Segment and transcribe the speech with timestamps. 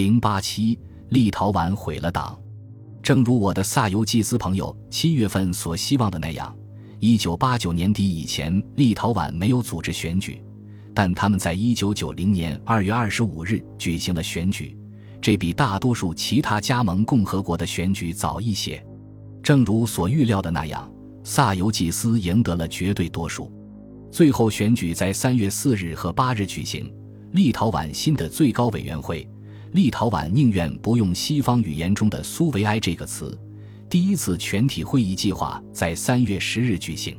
[0.00, 0.78] 零八七，
[1.10, 2.34] 立陶宛毁了党。
[3.02, 6.56] 正如我的萨尤季斯朋友七月份所希望的那样，
[7.00, 10.42] 一九八九年底以前，立陶宛没有组织选举，
[10.94, 14.74] 但他们在一九九零年二月二十五日举行了选举，
[15.20, 18.82] 这比大多数其他加盟共和国的选举早一些。
[19.42, 20.90] 正如所预料的那样，
[21.24, 23.52] 萨尤季斯赢得了绝对多数。
[24.10, 26.90] 最后选举在三月四日和八日举行。
[27.32, 29.28] 立陶宛新的最高委员会，
[29.72, 33.38] 立陶宛宁愿不用西方语言中的“苏维埃”这个词。
[33.88, 37.16] 第一次全体会议计划在三月十日举行，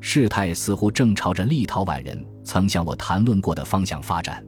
[0.00, 4.44] 事态似乎正朝着立陶宛人曾向我谈论过的方向发展。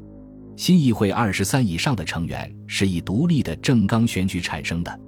[0.57, 5.01] 新议会二十三以上的成员是以独立的政纲选举产生的，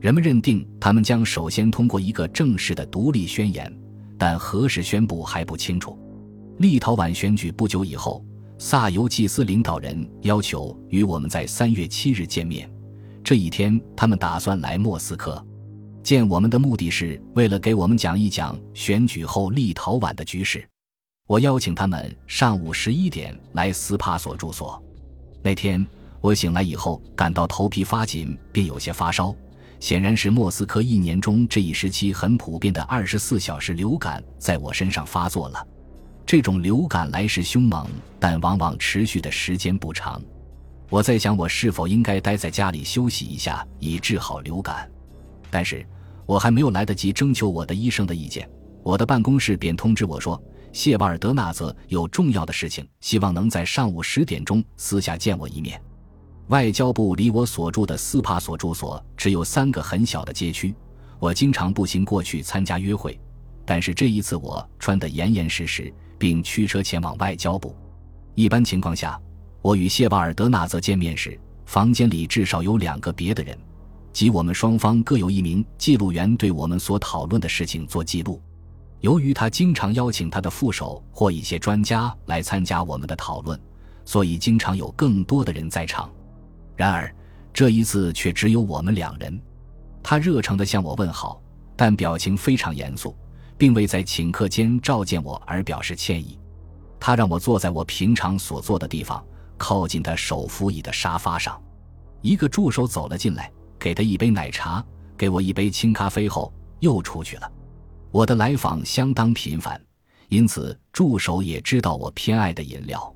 [0.00, 3.72] 人们认定他们将首先通过一个正式的独立宣言，
[4.16, 5.98] 但何时宣布还不清楚。
[6.58, 8.24] 立陶宛选举不久以后。
[8.64, 12.70] 萨尤祭斯领导人要求与我们在三月七日见面。
[13.24, 15.44] 这一天，他们打算来莫斯科
[16.00, 20.64] 见我们的目的是为了给我们讲一讲选举后立陶宛的局势。
[21.26, 24.80] 我邀请他们上午十一点来斯帕索住所。
[25.42, 25.84] 那天
[26.20, 29.34] 我醒来以后，感到头皮发紧，并有些发烧，
[29.80, 35.66] 显然是莫斯科一年中这一时期很普遍的二十四小时流感在我身上发作了。
[36.24, 37.86] 这种流感来势凶猛，
[38.18, 40.20] 但往往持续的时间不长。
[40.88, 44.90] 我在想，我是否应该待在家里休息一下，以治好流感。
[45.50, 45.86] 但是
[46.26, 48.48] 我还没有来得及征求我的医生的意见，
[48.82, 55.80] 我的办公室便通知我说，谢瓦尔德纳泽有重要的事情，希望能在上午十点钟私下见我一面。
[56.48, 60.74] 外交部离我所住的斯帕索住所只有三个很小的街区，
[61.18, 63.18] 我经常步行过去参加约会。
[63.64, 65.92] 但是这一次，我穿得严严实实。
[66.22, 67.74] 并驱车前往外交部。
[68.36, 69.20] 一般情况下，
[69.60, 73.58] 我与谢瓦尔德纳泽见面时，房间里至少有两个别的人，
[74.12, 78.40] 即我们双方各有一名记录员，对我们所讨论的事情做记录。
[79.00, 83.60] 由于他经常邀请他的副手或一些专家来参加我们的讨论，
[84.04, 86.08] 所以经常有更多的人在场。
[86.76, 87.12] 然而
[87.52, 89.42] 这一次却只有我们两人。
[90.04, 91.42] 他热诚地向我问好，
[91.74, 93.16] 但表情非常严肃。
[93.56, 96.38] 并未在顷刻间召见我而表示歉意，
[96.98, 99.24] 他让我坐在我平常所坐的地方，
[99.56, 101.60] 靠近他手扶椅的沙发上。
[102.20, 104.84] 一个助手走了进来，给他一杯奶茶，
[105.16, 107.52] 给我一杯清咖啡后又出去了。
[108.10, 109.80] 我的来访相当频繁，
[110.28, 113.12] 因此助手也知道我偏爱的饮料。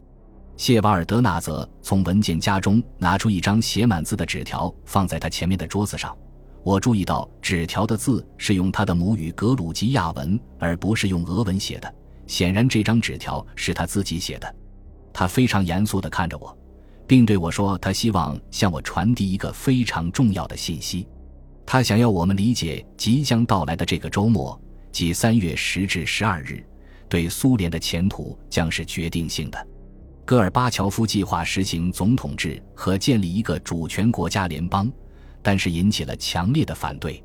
[0.56, 6.16] 谢瓦尔德纳泽从文件夹中拿出一张写满字的纸条，放在他前面的桌子上。
[6.66, 11.94] 我注意到纸条的字是用他的母语格鲁吉亚文，而不是用俄文写的。
[12.26, 14.52] 显然，这张纸条是他自己写的。
[15.12, 16.58] 他非常严肃地看着我，
[17.06, 21.06] 并对我说：“他希望向我传递一个非常重要的信息。
[21.64, 24.60] 他想要我们理解，即将到来的这个周末，
[24.90, 26.66] 即三月十至十二日，
[27.08, 29.68] 对苏联的前途将是决定性的。
[30.24, 34.92] 戈尔巴乔夫计划实行总统制和建立一个主权国家联邦。”
[35.42, 37.22] 但是引起了强烈的反对。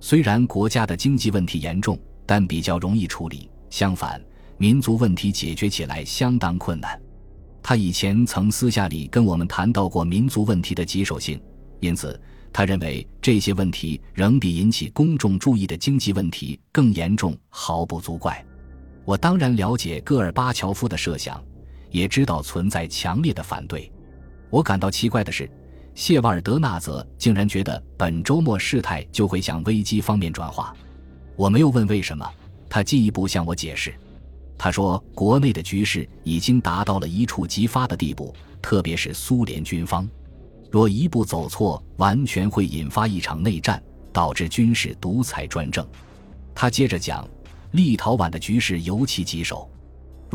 [0.00, 3.50] 虽然国家的经济问题严重，但比较容易处理。
[3.70, 4.22] 相反，
[4.58, 7.00] 民族问题解决起来相当困难。
[7.62, 11.40] 他以前曾私下里跟我们谈到过民族问题的棘手性，
[11.80, 12.20] 因此
[12.52, 18.44] 他认为这些问题仍比引起公众注意的经济问题更严重，毫不足怪。
[19.04, 21.42] 我当然了解戈尔巴乔夫的设想，
[21.90, 23.90] 也知道存在强烈的反对。
[24.50, 25.50] 我感到奇怪的是。
[25.96, 30.76] 谢瓦尔德纳泽竟然觉得本周末事态就会向危机方面转化，
[31.36, 32.30] 我没有问为什么，
[32.68, 33.94] 他进一步向我解释，
[34.58, 40.06] 他说国内的局势已经达到了一触即发的地步，特别是苏联军方，
[40.70, 43.82] 若一步走错，完全会引发一场内战，
[44.12, 45.84] 导致军事独裁专政。
[46.54, 47.26] 他接着讲，
[47.70, 49.66] 立陶宛的局势尤其棘手。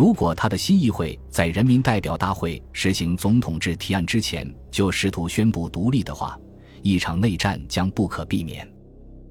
[0.02, 6.36] 如果他的新议会在人民代表大会实行总统制提案之前就试图宣布独立的话，
[6.82, 8.68] 一场内战将不可避免。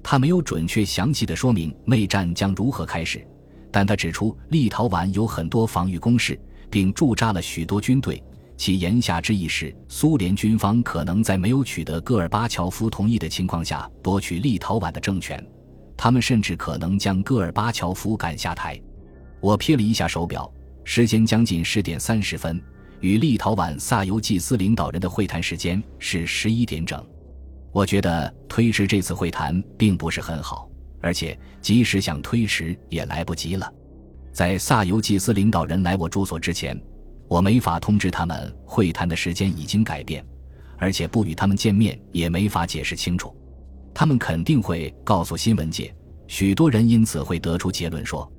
[0.01, 3.27] 他没有准确详细的说明内战将如何开始，
[3.69, 6.39] 但他指出立陶宛有很多防御工事，
[6.69, 8.23] 并驻扎了许多军队。
[8.55, 15.45] 其言下之意是，苏联军方可能在没有取得戈尔巴乔夫同意的情况下夺取立陶宛的政权，
[15.97, 18.79] 他们甚至可能将戈尔巴乔夫赶下台。
[19.41, 20.49] 我瞥了一下手表，
[20.83, 22.61] 时间将近十点三十分，
[22.99, 27.03] 与立陶宛萨尤季斯领导人的会谈时间是十一点整。
[27.71, 30.69] 我觉得推迟这次会谈并不是很好，
[30.99, 33.71] 而且即使想推迟也来不及了。
[34.33, 36.77] 在萨尤季斯领导人来我住所之前，
[37.27, 40.25] 我没法通知他们会谈的时间已经改变，
[40.77, 43.33] 而且不与他们见面也没法解释清楚。
[43.93, 45.93] 他们肯定会告诉新闻界，
[46.27, 48.29] 许多人因此会得出结论说，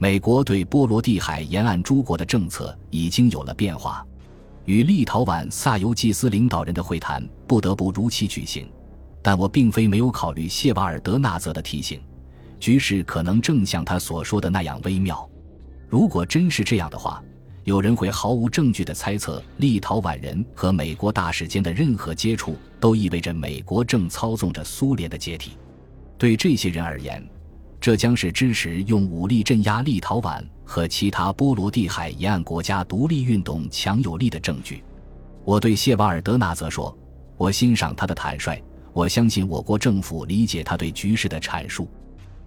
[0.00, 4.06] 美国对波罗的海沿岸诸国的政策已经有了变化。
[4.64, 8.70] 与立陶宛萨尤季斯领导人的会谈不得不如期举行，
[9.20, 12.00] 但我并非没有考虑谢瓦尔德纳泽的提醒，
[12.60, 15.28] 局势可能正像他所说的那样微妙。
[15.88, 17.20] 如果真是这样的话，
[17.64, 25.52] 有人会毫无证据地猜测，立陶宛人和美国大使间的任何接触都意味着美国正操纵着苏联的解体。
[26.18, 27.26] 对这些人而言，
[27.80, 34.82] 这将是支持用武力镇压立陶宛和其他波罗的海沿岸国家独立运动强有力的证据。
[35.44, 36.96] 我对谢瓦尔德纳则说
[37.38, 38.60] ：“我欣赏他的坦率，
[38.92, 41.88] 我相信我国政府理解他对局势的阐述，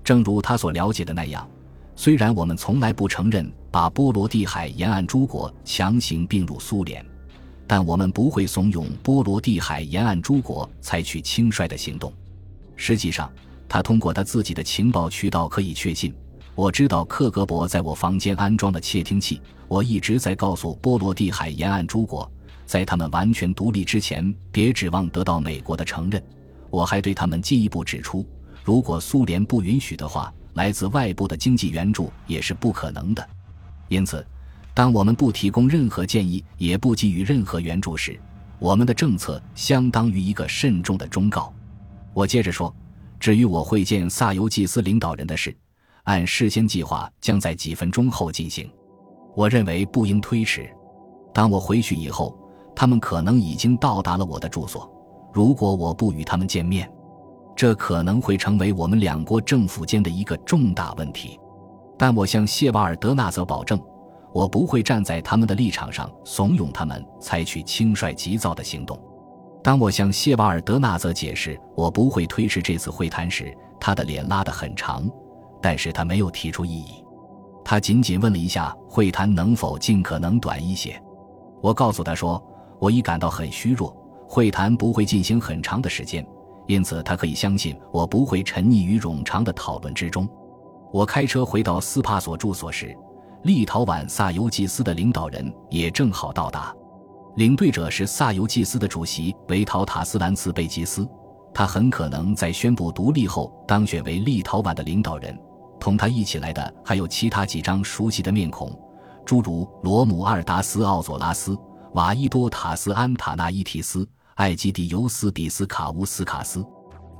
[0.04, 1.50] 正如他所了解的那样。
[1.96, 7.04] 虽然我们从来不承认把波罗的海沿岸诸国强行并入苏联，
[7.66, 12.12] 但我们不会怂恿波罗的海沿岸诸国采取轻率的行动。
[12.76, 13.32] 实际上。”
[13.72, 16.14] 他通过他自己的情报渠道可以确信，
[16.56, 19.42] 我知道克格勃在我房间安装了窃听器。
[19.70, 22.30] 我一直在告诉波罗的海沿岸诸国，
[22.66, 26.22] 在他们完全独立之前，别指望得到美国的承认。
[26.70, 28.28] 我还对他们进一步指出，
[28.62, 33.26] 如果苏联不允许的话，来自外部的经济援助也是不可能的。
[33.88, 34.28] 因此，
[34.74, 38.20] 当我们不提供任何建议，也不给予任何援助时，
[38.60, 41.54] 我们的政策相当于一个慎重的忠告。
[42.14, 42.76] 我接着说。
[43.22, 45.56] 至于我会见萨尤祭司领导人的事，
[46.06, 48.68] 按事先计划将在几分钟后进行。
[49.36, 50.68] 我认为不应推迟。
[51.32, 52.36] 当我回去以后，
[52.76, 54.92] 他们可能已经到达了我的住所。
[55.32, 56.92] 如果我不与他们见面，
[57.56, 61.40] 这可能会成为我们两国政府间的一个重大问题。
[62.00, 63.80] 但我向谢瓦尔德纳泽保证，
[64.34, 69.00] 我不会站在他们的立场上怂恿他们采取轻率急躁的行动。
[69.64, 75.08] 当我向谢瓦尔德纳泽解释我不会推迟这次会谈时，他的脸拉得很长，
[75.62, 77.04] 但是他没有提出异议，
[77.64, 81.00] 他仅仅问了一下会谈能否尽可能短一些。
[81.62, 82.44] 我告诉他说，
[82.80, 83.96] 我已感到很虚弱，
[84.28, 86.26] 会谈不会进行很长的时间，
[86.66, 90.28] 因此他可以相信我不会沉溺于冗长的讨论之中。
[90.92, 92.98] 我开车回到斯帕索住所时，
[93.44, 96.76] 立陶宛萨尤吉斯的领导人也正好到达。
[97.36, 101.08] 领队者是萨尤祭司的主席维陶塔斯兰茨贝吉斯，
[101.54, 105.38] 他很可能在宣布独立后当选为立陶宛的领导人。
[105.80, 108.78] 同他一起来的还有其他几张熟悉的面孔，
[109.26, 111.58] 诸如罗姆阿尔达斯奥佐拉斯、
[111.94, 116.64] 瓦伊多塔斯安塔纳伊提斯、艾基迪尤斯比斯卡乌斯卡斯。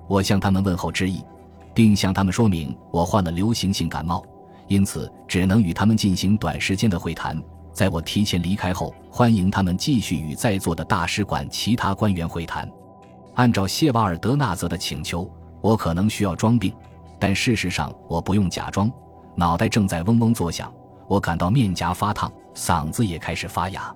[0.10, 1.24] 我向他们问候致意，
[1.74, 4.22] 并向他们说明我患了流行性感冒，
[4.68, 7.42] 因此只能与他们进行短时间的会谈。
[7.72, 12.68] 在我提前离开后，欢迎他们继续与在座的大使馆其他官员会谈。
[13.36, 15.30] 按照谢瓦尔德纳泽的请求，
[15.62, 16.74] 我可能需要装病，
[17.20, 18.90] 但事实上我不用假装。
[19.36, 20.74] 脑袋正在嗡嗡作响，
[21.10, 23.94] 我感到面颊发烫，嗓子也开始发哑。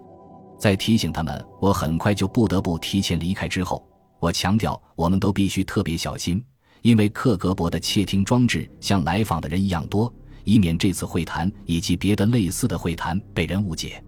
[0.60, 3.82] 在提醒他们我很快就不得不提前离开之后，
[4.20, 6.44] 我强调我们都必须特别小心，
[6.82, 10.14] 因为克格勃的窃听装置像来访的人一样多。
[10.44, 14.04] 以免这次会谈以及别的类似的会谈被人误解，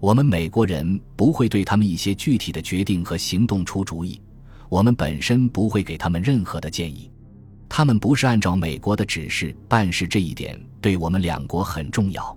[0.00, 4.18] 我们美国人不会对他们一些具体的决定和行动出主意，
[4.70, 7.10] 我们本身不会给他们任何的建议。
[7.68, 12.36] 他们不是按照美国的指示办事，这一点对我们两国很重要。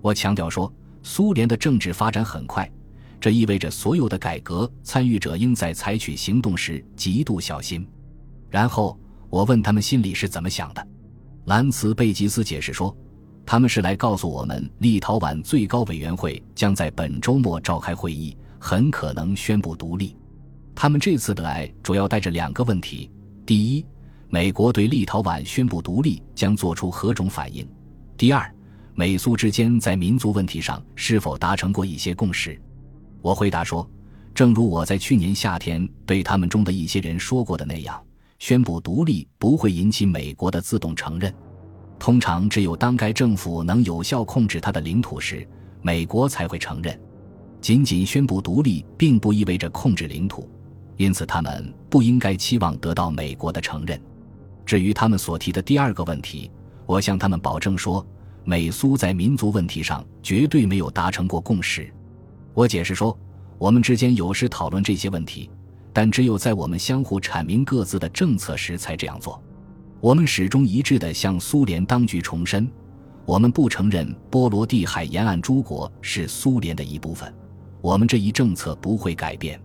[0.00, 2.68] 我强调说，苏联的政治发展很快，
[3.20, 7.86] 这意味着所有的改革参与者应在采取行动时极度小心。
[8.48, 8.98] 然后
[9.28, 10.88] 我问他们心里是怎么想的。
[11.44, 12.96] 兰茨贝吉斯解释说
[13.46, 20.16] ：“他们是来告诉我们，立陶宛最高委员会将在本周末召开会议，很可能宣布独立。
[20.74, 23.10] 他们这次的来主要带着两个问题：
[23.44, 23.84] 第一，
[24.28, 27.64] 美国对立陶宛宣布独立将做出何种反应；
[28.16, 28.50] 第二，
[28.94, 32.60] 美苏之间在民族问题上是否达成过一些共识。”
[33.20, 33.88] 我回答说
[34.34, 38.02] ：“正如我在去年夏天对他们中的一些人说过的那样。”
[38.40, 41.32] 宣布独立不会引起美国的自动承认，
[41.98, 45.46] 通常只有当该政府能有效控制它的领土时，
[45.80, 46.98] 美国才会承认。
[47.60, 50.48] 仅仅宣布独立并不意味着控制领土，
[50.96, 53.98] 因此他们不应该期望得到美国的承认。
[54.66, 56.50] 至于他们所提的第二个问题，
[56.84, 58.06] 我向他们保证说，
[58.44, 61.90] 美苏在民族问题上绝对没有达成过共识。
[62.52, 63.18] 我解释说，
[63.56, 65.50] 我们之间有时讨论这些问题。
[65.96, 69.40] 但只有在我们相互阐明各自的政策时才这样做。
[70.04, 72.70] 我们始终一致地向苏联当局重申，
[73.24, 77.34] 我们不承认波罗的海沿岸诸国是苏联的一部分。
[77.80, 79.58] 我们这一政策不会改变。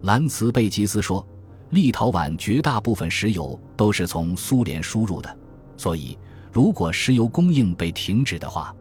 [0.00, 1.22] 兰茨贝吉斯说
[1.68, 5.36] ：“立陶宛绝大部分石油都是从苏联输入的，
[5.76, 6.16] 所以
[6.50, 8.74] 如果石油供应被停止的话，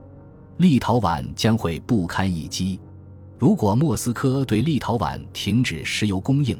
[0.55, 2.79] 立陶宛将会不堪一击。
[3.37, 6.57] 如果莫斯科对立陶宛停止石油供应，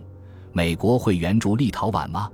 [0.52, 2.30] 美国会援助立陶宛吗？”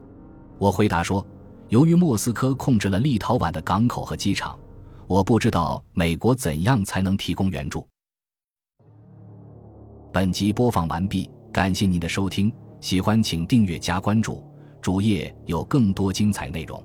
[0.58, 1.24] 我回答说
[1.70, 4.60] ：“由于莫斯科控制了立陶宛的港口和机场。”
[5.10, 7.84] 我不知道美国怎样才能提供援助。
[10.14, 14.44] 本集播放完毕，感谢您的收听，喜欢请订阅加关注，
[14.80, 16.80] 主页有更多精彩内容。